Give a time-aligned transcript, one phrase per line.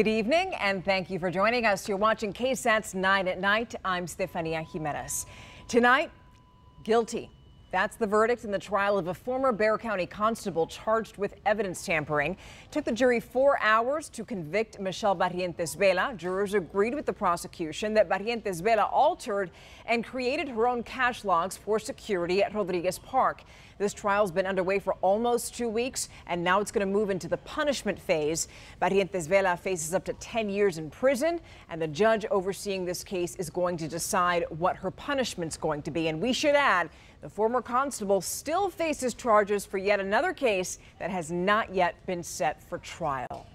[0.00, 1.86] Good evening and thank you for joining us.
[1.86, 3.74] You're watching KSAT's 9 at Night.
[3.84, 5.26] I'm Stephania Jimenez.
[5.68, 6.10] Tonight,
[6.84, 7.28] guilty.
[7.70, 11.84] That's the verdict in the trial of a former Bexar County constable charged with evidence
[11.84, 12.32] tampering.
[12.32, 16.14] It took the jury four hours to convict Michelle Barrientes Vela.
[16.16, 19.52] Jurors agreed with the prosecution that Barrientes Vela altered
[19.86, 23.44] and created her own cash logs for security at Rodriguez Park.
[23.78, 27.28] This trial's been underway for almost two weeks, and now it's going to move into
[27.28, 28.46] the punishment phase.
[28.82, 31.40] Barrientes Vela faces up to 10 years in prison,
[31.70, 35.90] and the judge overseeing this case is going to decide what her punishment's going to
[35.90, 36.08] be.
[36.08, 41.10] And we should add, the former constable still faces charges for yet another case that
[41.10, 43.46] has not yet been set for trial.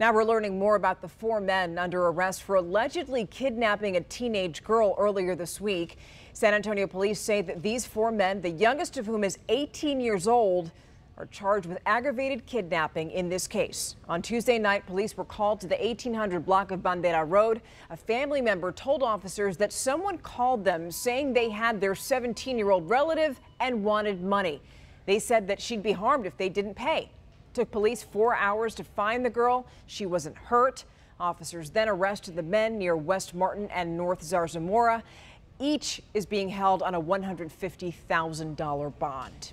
[0.00, 4.62] Now we're learning more about the four men under arrest for allegedly kidnapping a teenage
[4.64, 5.98] girl earlier this week.
[6.32, 10.26] San Antonio police say that these four men, the youngest of whom is 18 years
[10.26, 10.72] old,
[11.16, 13.94] are charged with aggravated kidnapping in this case.
[14.08, 17.60] On Tuesday night, police were called to the 1800 block of Bandera Road.
[17.90, 22.70] A family member told officers that someone called them saying they had their 17 year
[22.70, 24.60] old relative and wanted money.
[25.06, 27.02] They said that she'd be harmed if they didn't pay.
[27.02, 29.66] It Took police four hours to find the girl.
[29.86, 30.84] She wasn't hurt.
[31.20, 35.02] Officers then arrested the men near West Martin and North Zarzamora.
[35.60, 39.52] Each is being held on a $150,000 bond.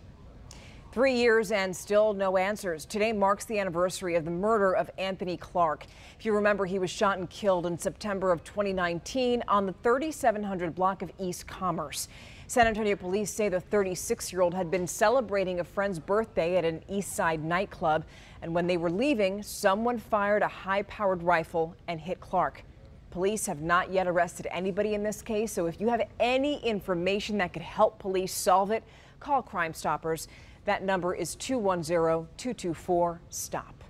[0.91, 2.83] Three years and still no answers.
[2.83, 5.85] Today marks the anniversary of the murder of Anthony Clark.
[6.19, 10.75] If you remember, he was shot and killed in September of 2019 on the 3700
[10.75, 12.09] block of East Commerce.
[12.47, 16.65] San Antonio police say the 36 year old had been celebrating a friend's birthday at
[16.65, 18.03] an East Side nightclub.
[18.41, 22.65] And when they were leaving, someone fired a high powered rifle and hit Clark.
[23.11, 27.37] Police have not yet arrested anybody in this case, so if you have any information
[27.37, 28.83] that could help police solve it,
[29.21, 30.27] call Crime Stoppers.
[30.65, 33.83] That number is 210 224 STOP.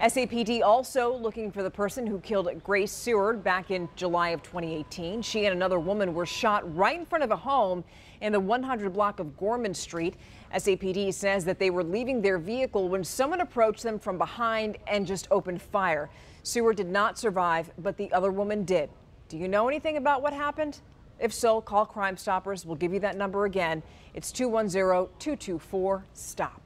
[0.00, 5.22] SAPD also looking for the person who killed Grace Seward back in July of 2018.
[5.22, 7.82] She and another woman were shot right in front of a home
[8.20, 10.14] in the 100 block of Gorman Street.
[10.54, 15.04] SAPD says that they were leaving their vehicle when someone approached them from behind and
[15.04, 16.08] just opened fire.
[16.44, 18.90] Seward did not survive, but the other woman did.
[19.28, 20.80] Do you know anything about what happened?
[21.18, 22.64] If so, call Crime Stoppers.
[22.64, 23.82] We'll give you that number again.
[24.14, 26.62] It's 210 224 STOP.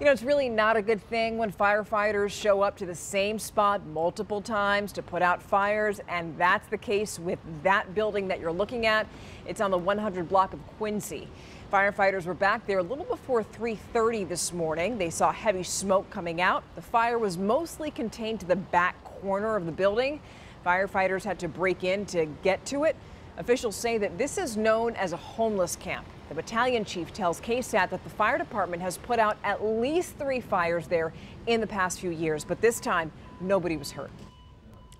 [0.00, 3.38] You know, it's really not a good thing when firefighters show up to the same
[3.38, 8.40] spot multiple times to put out fires, and that's the case with that building that
[8.40, 9.06] you're looking at.
[9.46, 11.28] It's on the 100 block of Quincy.
[11.72, 14.98] Firefighters were back there a little before 3:30 this morning.
[14.98, 16.64] They saw heavy smoke coming out.
[16.74, 20.20] The fire was mostly contained to the back corner of the building.
[20.66, 22.96] Firefighters had to break in to get to it.
[23.36, 26.06] Officials say that this is known as a homeless camp.
[26.28, 30.40] The battalion chief tells KSAT that the fire department has put out at least three
[30.40, 31.12] fires there
[31.48, 34.12] in the past few years, but this time nobody was hurt.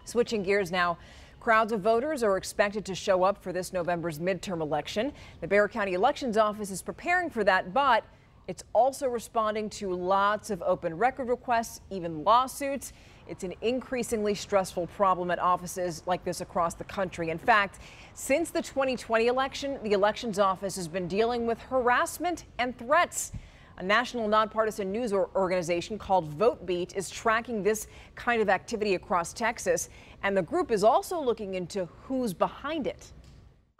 [0.04, 0.98] Switching gears now.
[1.38, 5.12] Crowds of voters are expected to show up for this November's midterm election.
[5.40, 8.04] The Bexar County Elections Office is preparing for that, but
[8.48, 12.92] it's also responding to lots of open record requests, even lawsuits.
[13.26, 17.30] It's an increasingly stressful problem at offices like this across the country.
[17.30, 17.78] In fact,
[18.12, 23.32] since the 2020 election, the elections office has been dealing with harassment and threats.
[23.78, 29.88] A national nonpartisan news organization called VoteBeat is tracking this kind of activity across Texas,
[30.22, 33.10] and the group is also looking into who's behind it.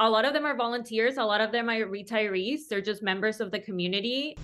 [0.01, 3.41] A lot of them are volunteers, a lot of them are retirees, they're just members
[3.41, 4.37] of the community.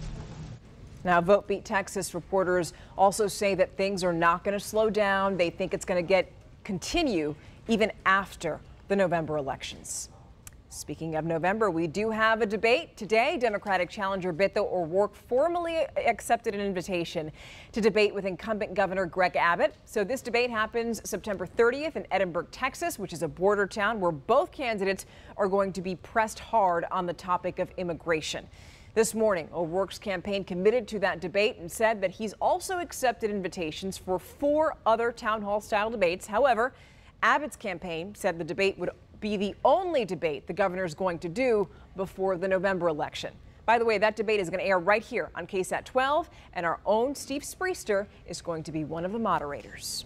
[1.03, 5.37] Now, VoteBeat Texas reporters also say that things are not going to slow down.
[5.37, 6.31] They think it's going to get
[6.63, 7.35] continue
[7.69, 10.11] even after the November elections.
[10.73, 13.37] Speaking of November, we do have a debate today.
[13.37, 17.33] Democratic challenger Beto O'Rourke formally accepted an invitation
[17.73, 19.75] to debate with incumbent Governor Greg Abbott.
[19.85, 24.13] So this debate happens September 30th in Edinburg, Texas, which is a border town where
[24.13, 25.07] both candidates
[25.37, 28.47] are going to be pressed hard on the topic of immigration.
[28.93, 33.97] This morning, O'Rourke's campaign committed to that debate and said that he's also accepted invitations
[33.97, 36.27] for four other town hall style debates.
[36.27, 36.73] However,
[37.23, 38.91] Abbott's campaign said the debate would
[39.21, 43.33] be the only debate the governor is going to do before the November election.
[43.65, 46.67] By the way, that debate is going to air right here on KSAT 12, and
[46.67, 50.05] our own Steve Spriester is going to be one of the moderators.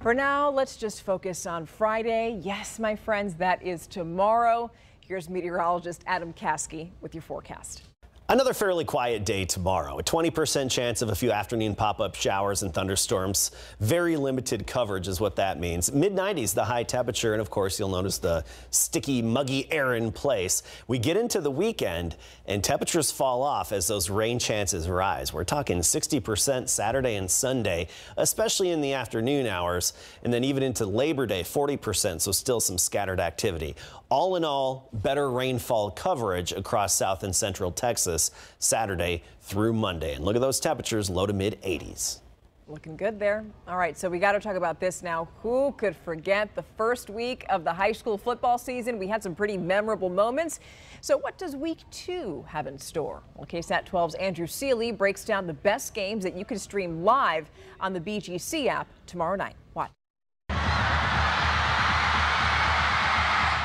[0.00, 2.40] For now, let's just focus on Friday.
[2.42, 4.70] Yes, my friends, that is tomorrow.
[5.10, 7.82] Here's meteorologist Adam Caskey with your forecast.
[8.28, 9.98] Another fairly quiet day tomorrow.
[9.98, 13.50] A 20% chance of a few afternoon pop-up showers and thunderstorms.
[13.80, 15.90] Very limited coverage is what that means.
[15.92, 20.12] Mid 90s, the high temperature, and of course, you'll notice the sticky, muggy air in
[20.12, 20.62] place.
[20.86, 22.14] We get into the weekend
[22.46, 25.32] and temperatures fall off as those rain chances rise.
[25.32, 29.92] We're talking 60% Saturday and Sunday, especially in the afternoon hours,
[30.22, 33.74] and then even into Labor Day, 40%, so still some scattered activity.
[34.10, 40.14] All in all, better rainfall coverage across south and central Texas Saturday through Monday.
[40.14, 42.18] And look at those temperatures, low to mid 80s.
[42.66, 43.44] Looking good there.
[43.68, 45.28] All right, so we got to talk about this now.
[45.42, 48.98] Who could forget the first week of the high school football season?
[48.98, 50.58] We had some pretty memorable moments.
[51.00, 53.22] So what does week two have in store?
[53.36, 57.48] Well, KSAT 12's Andrew Seely breaks down the best games that you can stream live
[57.78, 59.54] on the BGC app tomorrow night.
[59.74, 59.90] Watch.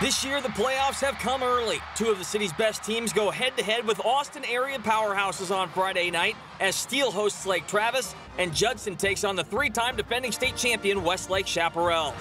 [0.01, 1.80] This year, the playoffs have come early.
[1.95, 5.69] Two of the city's best teams go head to head with Austin area powerhouses on
[5.69, 10.33] Friday night as Steele hosts Lake Travis and Judson takes on the three time defending
[10.33, 12.13] state champion Westlake Chaparrals.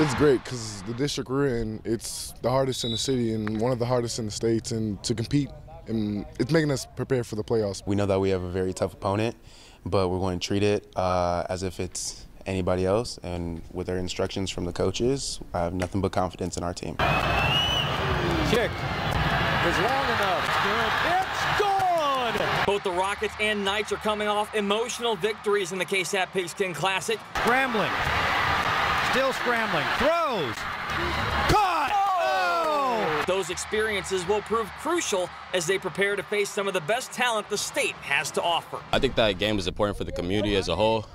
[0.00, 3.72] It's great because the district we're in, it's the hardest in the city and one
[3.72, 5.48] of the hardest in the states, and to compete,
[5.86, 7.82] and it's making us prepare for the playoffs.
[7.86, 9.34] We know that we have a very tough opponent,
[9.86, 13.18] but we're going to treat it uh, as if it's anybody else.
[13.22, 16.96] And with their instructions from the coaches, I have nothing but confidence in our team.
[18.50, 18.70] Kick
[19.68, 20.44] is long enough.
[21.20, 22.64] It's gone!
[22.66, 27.18] Both the Rockets and Knights are coming off emotional victories in the KSAT Pigskin Classic.
[27.36, 27.90] Scrambling.
[29.10, 29.84] Still scrambling.
[29.98, 30.54] Throws.
[31.48, 31.92] Caught!
[31.94, 33.24] Oh!
[33.26, 37.48] Those experiences will prove crucial as they prepare to face some of the best talent
[37.48, 38.78] the state has to offer.
[38.92, 41.06] I think that game is important for the community as a whole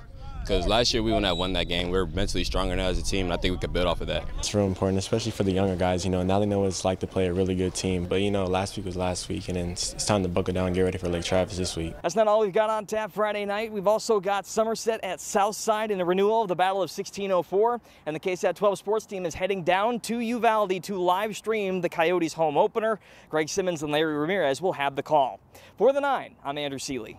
[0.44, 1.88] because last year we wouldn't have won that game.
[1.88, 4.02] We are mentally stronger now as a team, and I think we could build off
[4.02, 4.24] of that.
[4.38, 6.04] It's real important, especially for the younger guys.
[6.04, 8.04] You know, now they know what it's like to play a really good team.
[8.04, 10.66] But you know, last week was last week, and then it's time to buckle down
[10.66, 11.94] and get ready for Lake Travis this week.
[12.02, 13.72] That's not all we've got on tap Friday night.
[13.72, 18.14] We've also got Somerset at Southside in the renewal of the Battle of 1604, and
[18.14, 22.34] the KSAT 12 sports team is heading down to Uvalde to live stream the Coyotes
[22.34, 23.00] home opener.
[23.30, 25.40] Greg Simmons and Larry Ramirez will have the call.
[25.78, 27.18] For the nine, I'm Andrew Seely.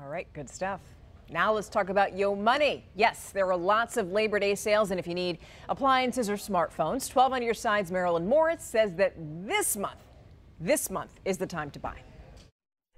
[0.00, 0.80] All right, good stuff.
[1.30, 2.86] Now let's talk about Yo Money.
[2.94, 5.38] Yes, there are lots of Labor Day sales, and if you need
[5.68, 9.12] appliances or smartphones, 12 on your sides, Marilyn Moritz says that
[9.46, 10.00] this month,
[10.58, 11.96] this month is the time to buy.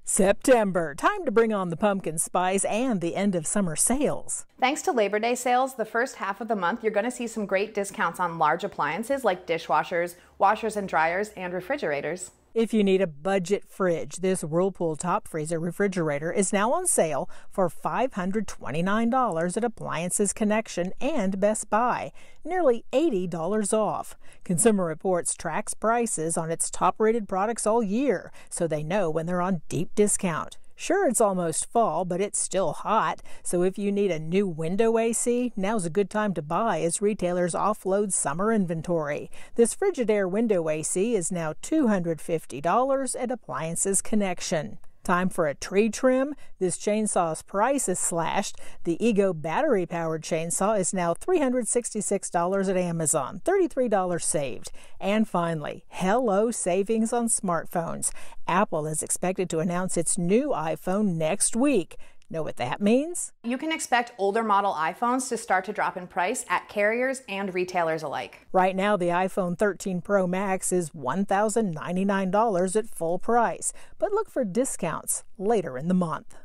[0.05, 4.45] September, time to bring on the pumpkin spice and the end of summer sales.
[4.61, 7.27] Thanks to Labor Day sales, the first half of the month, you're going to see
[7.27, 12.31] some great discounts on large appliances like dishwashers, washers and dryers, and refrigerators.
[12.53, 17.31] If you need a budget fridge, this Whirlpool top freezer refrigerator is now on sale
[17.49, 22.11] for $529 at Appliances Connection and Best Buy,
[22.45, 24.17] nearly $80 off.
[24.43, 29.27] Consumer Reports tracks prices on its top rated products all year, so they know when
[29.27, 30.59] they're on deep discount.
[30.81, 33.21] Sure, it's almost fall, but it's still hot.
[33.43, 37.03] So if you need a new window AC, now's a good time to buy as
[37.03, 39.31] retailers offload summer inventory.
[39.57, 44.79] This Frigidaire window AC is now $250 at Appliances Connection.
[45.03, 46.35] Time for a tree trim.
[46.59, 48.57] This chainsaw's price is slashed.
[48.85, 54.73] The Ego battery powered chainsaw is now $366 at Amazon, $33 saved.
[55.01, 58.13] And finally, hello savings on smartphones.
[58.47, 61.97] Apple is expected to announce its new iPhone next week.
[62.33, 63.33] Know what that means?
[63.43, 67.53] You can expect older model iPhones to start to drop in price at carriers and
[67.53, 68.47] retailers alike.
[68.53, 74.45] Right now, the iPhone 13 Pro Max is $1,099 at full price, but look for
[74.45, 76.37] discounts later in the month.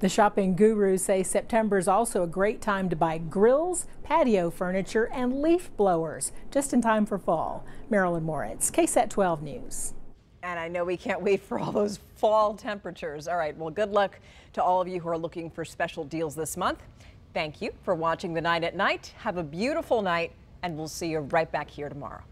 [0.00, 5.08] The shopping gurus say September is also a great time to buy grills, patio furniture,
[5.12, 7.64] and leaf blowers, just in time for fall.
[7.88, 9.94] Marilyn Moritz, KSAT 12 News.
[10.42, 13.26] And I know we can't wait for all those fall temperatures.
[13.26, 14.20] All right, well, good luck
[14.52, 16.82] to all of you who are looking for special deals this month.
[17.34, 19.12] Thank you for watching the 9 at Night.
[19.18, 22.22] Have a beautiful night, and we'll see you right back here tomorrow.